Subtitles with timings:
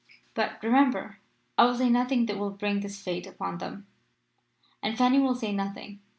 [0.33, 1.17] But, remember,
[1.59, 3.85] I will say nothing that will bring this fate upon them.
[4.81, 5.99] And Fanny will say nothing.